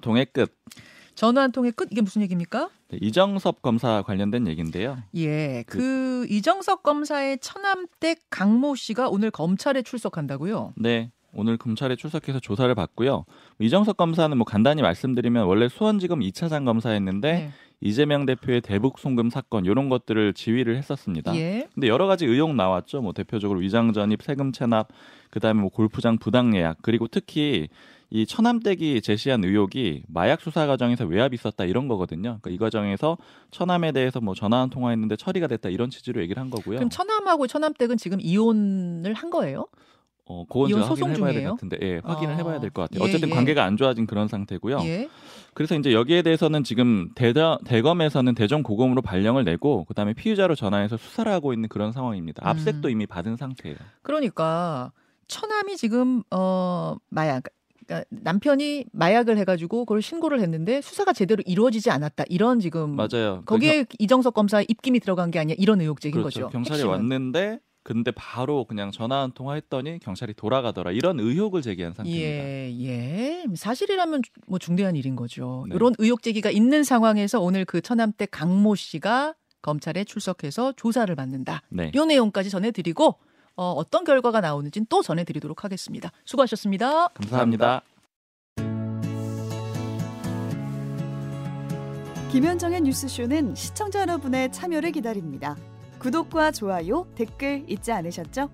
통의 0.00 0.26
끝. 0.32 0.56
전화 1.14 1.42
한 1.42 1.52
통의 1.52 1.72
끝 1.72 1.88
이게 1.90 2.00
무슨 2.00 2.22
얘기입니까? 2.22 2.70
네, 2.88 2.98
이정섭 3.00 3.62
검사 3.62 4.02
관련된 4.02 4.46
얘기인데요. 4.48 4.98
예, 5.14 5.64
그, 5.66 5.78
그 5.78 6.26
이정섭 6.28 6.82
검사의 6.82 7.38
처남댁 7.38 8.20
강모 8.30 8.74
씨가 8.74 9.08
오늘 9.08 9.30
검찰에 9.30 9.82
출석한다고요? 9.82 10.74
네. 10.76 11.10
오늘 11.36 11.56
검찰에 11.56 11.96
출석해서 11.96 12.38
조사를 12.38 12.72
받고요. 12.74 13.24
이정석 13.58 13.96
검사는 13.96 14.36
뭐 14.36 14.44
간단히 14.44 14.82
말씀드리면 14.82 15.46
원래 15.46 15.68
수원지검 15.68 16.20
2차장 16.20 16.64
검사였는데 16.64 17.32
네. 17.32 17.50
이재명 17.80 18.24
대표의 18.24 18.60
대북 18.62 18.98
송금 18.98 19.30
사건 19.30 19.64
이런 19.66 19.88
것들을 19.88 20.32
지휘를 20.32 20.76
했었습니다. 20.76 21.34
예. 21.36 21.68
근데 21.74 21.88
여러 21.88 22.06
가지 22.06 22.24
의혹 22.24 22.54
나왔죠. 22.54 23.02
뭐 23.02 23.12
대표적으로 23.12 23.60
위장 23.60 23.92
전입, 23.92 24.22
세금 24.22 24.52
체납, 24.52 24.88
그다음에 25.30 25.60
뭐 25.60 25.70
골프장 25.70 26.18
부당 26.18 26.56
예약, 26.56 26.78
그리고 26.80 27.08
특히 27.08 27.68
이 28.10 28.26
처남댁이 28.26 29.00
제시한 29.02 29.42
의혹이 29.44 30.04
마약 30.08 30.40
수사 30.40 30.66
과정에서 30.66 31.04
외압이 31.04 31.34
있었다 31.34 31.64
이런 31.64 31.88
거거든요. 31.88 32.38
그러니까 32.40 32.50
이 32.50 32.58
과정에서 32.58 33.16
처남에 33.50 33.92
대해서 33.92 34.20
뭐 34.20 34.34
전화 34.34 34.60
한 34.60 34.70
통화했는데 34.70 35.16
처리가 35.16 35.46
됐다 35.48 35.68
이런 35.68 35.90
취지로 35.90 36.20
얘기를 36.22 36.40
한 36.40 36.50
거고요. 36.50 36.76
그럼 36.76 36.90
처남하고 36.90 37.46
처남댁은 37.46 37.96
지금 37.96 38.18
이혼을 38.20 39.14
한 39.14 39.30
거예요? 39.30 39.66
어, 40.26 40.44
그건 40.48 40.68
제가 40.68 40.86
확인해봐야 40.88 41.32
될 41.34 41.44
것 41.44 41.50
같은데, 41.50 41.78
예, 41.82 42.00
확인을 42.02 42.32
아, 42.32 42.36
해봐야 42.38 42.58
될 42.58 42.70
것 42.70 42.82
같아요. 42.82 43.04
예, 43.04 43.08
어쨌든 43.08 43.28
예. 43.28 43.34
관계가 43.34 43.62
안 43.62 43.76
좋아진 43.76 44.06
그런 44.06 44.26
상태고요. 44.26 44.78
예. 44.84 45.10
그래서 45.52 45.74
이제 45.76 45.92
여기에 45.92 46.22
대해서는 46.22 46.64
지금 46.64 47.10
대대, 47.14 47.42
대검에서는 47.66 48.34
대전 48.34 48.62
고검으로 48.62 49.02
발령을 49.02 49.44
내고 49.44 49.84
그 49.84 49.92
다음에 49.92 50.14
피의자로 50.14 50.54
전환해서 50.54 50.96
수사를 50.96 51.30
하고 51.30 51.52
있는 51.52 51.68
그런 51.68 51.92
상황입니다. 51.92 52.42
음. 52.42 52.48
압색도 52.48 52.88
음. 52.88 52.90
이미 52.92 53.06
받은 53.06 53.36
상태예요. 53.36 53.76
그러니까 54.00 54.92
처남이 55.28 55.76
지금 55.76 56.22
어 56.30 56.96
마약 57.10 57.42
그러니까 57.86 58.04
남편이 58.10 58.86
마약을 58.92 59.38
해가지고 59.38 59.84
그걸 59.84 60.02
신고를 60.02 60.40
했는데 60.40 60.80
수사가 60.80 61.12
제대로 61.12 61.42
이루어지지 61.46 61.90
않았다 61.90 62.24
이런 62.28 62.60
지금 62.60 62.96
맞아요. 62.96 63.42
거기에 63.46 63.84
그 63.84 63.96
이정석 63.98 64.34
검사 64.34 64.62
입김이 64.62 65.00
들어간 65.00 65.30
게 65.30 65.38
아니야 65.38 65.54
이런 65.58 65.80
의혹적인 65.80 66.20
그렇죠. 66.20 66.40
거죠. 66.40 66.48
경찰이 66.50 66.78
핵심은. 66.78 66.92
왔는데 66.94 67.60
근데 67.82 68.10
바로 68.12 68.64
그냥 68.64 68.90
전화 68.90 69.20
한 69.20 69.32
통화 69.32 69.54
했더니 69.54 69.98
경찰이 69.98 70.32
돌아가더라 70.34 70.90
이런 70.92 71.20
의혹을 71.20 71.60
제기한 71.60 71.92
상태입니다. 71.92 72.26
예, 72.26 72.72
예. 72.80 73.44
사실이라면 73.54 74.22
뭐 74.46 74.58
중대한 74.58 74.96
일인 74.96 75.16
거죠. 75.16 75.66
네. 75.68 75.74
이런 75.76 75.94
의혹 75.98 76.22
제기가 76.22 76.50
있는 76.50 76.82
상황에서 76.82 77.40
오늘 77.40 77.66
그 77.66 77.82
처남댁 77.82 78.30
강모 78.30 78.74
씨가 78.74 79.34
검찰에 79.60 80.04
출석해서 80.04 80.72
조사를 80.76 81.14
받는다. 81.14 81.60
네. 81.68 81.90
이 81.94 82.06
내용까지 82.06 82.48
전해드리고 82.48 83.16
어, 83.56 83.72
어떤 83.72 84.04
결과가 84.04 84.40
나오는지는 84.40 84.86
또 84.88 85.02
전해드리도록 85.02 85.64
하겠습니다. 85.64 86.10
수고하셨습니다. 86.24 87.08
감사합니다. 87.08 87.82
김현정의 92.32 92.80
뉴스쇼는 92.80 93.54
시청자 93.54 94.00
여러분의 94.00 94.50
참여를 94.50 94.90
기다립니다. 94.90 95.56
구독과 96.00 96.50
좋아요, 96.50 97.06
댓글 97.14 97.64
잊지 97.68 97.92
않으셨죠? 97.92 98.50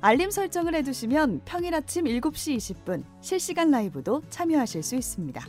알림 0.00 0.30
설정을 0.30 0.74
해두시면 0.76 1.40
평일 1.44 1.74
아침 1.74 2.04
7시 2.04 2.56
20분 2.56 3.02
실시간 3.20 3.72
라이브도 3.72 4.22
참여하실 4.30 4.82
수 4.84 4.94
있습니다. 4.94 5.44